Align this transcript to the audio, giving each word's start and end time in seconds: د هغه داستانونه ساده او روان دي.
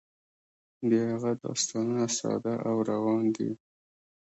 د 0.89 0.91
هغه 1.09 1.31
داستانونه 1.43 2.05
ساده 2.17 2.53
او 2.67 2.75
روان 2.89 3.23
دي. 3.35 3.49